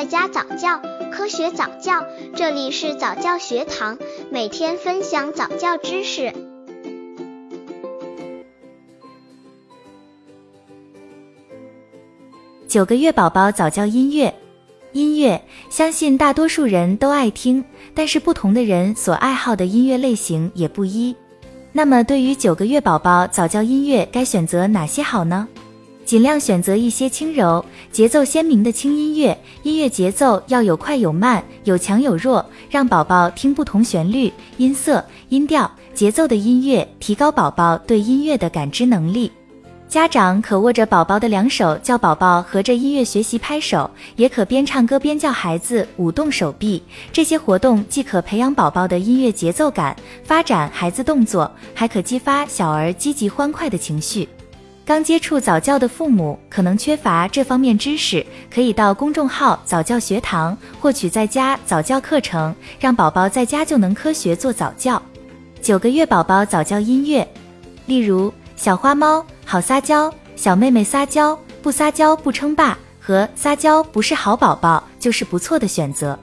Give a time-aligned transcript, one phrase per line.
[0.00, 0.80] 在家早教，
[1.12, 3.98] 科学早教，这里是早教学堂，
[4.30, 6.32] 每天分享早教知识。
[12.66, 14.34] 九个月宝宝早教音乐，
[14.92, 17.62] 音乐相信大多数人都爱听，
[17.94, 21.14] 但是不同的人所爱好的音乐类型也不一。
[21.72, 25.46] 那么对于九个月宝宝早教音乐，该选择哪些好呢？
[26.10, 39.30] 尽量选择一些轻柔、节奏鲜明的轻音乐，音乐节奏要有快有慢，有强有弱，让宝宝听不同旋律、音色、音调、节奏的音乐，提高宝宝对音乐的感知能力。
[39.88, 46.82] 家长可握着宝宝的两手，叫宝宝合着音乐学习拍手，也可边唱歌边叫孩子舞动手臂。
[47.12, 54.28] 这些活动既可培养宝宝的音乐节奏感，发展孩子动作，还可激发小儿积极欢快的情绪。
[54.90, 65.00] 刚接触早教的父母可能缺乏这方面知识，可以到公众号早教学堂获取在家早教课程，让宝宝在家就能科学做早教。
[65.62, 67.24] 九个月宝宝早教音乐，
[67.86, 76.18] 例如小花猫好撒娇，小妹妹撒娇不撒娇不称霸和撒娇不是好宝宝就是不错的选择。